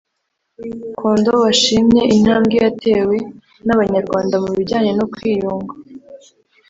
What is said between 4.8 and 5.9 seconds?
no kwiyunga